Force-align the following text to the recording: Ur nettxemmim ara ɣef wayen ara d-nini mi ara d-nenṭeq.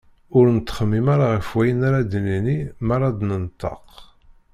Ur 0.37 0.45
nettxemmim 0.57 1.05
ara 1.13 1.25
ɣef 1.35 1.47
wayen 1.55 1.81
ara 1.87 1.99
d-nini 2.11 2.59
mi 2.85 2.91
ara 2.95 3.09
d-nenṭeq. 3.19 3.87